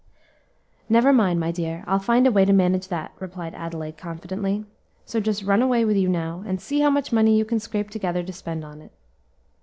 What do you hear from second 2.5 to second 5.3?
manage that," replied Adelaide, confidently; "so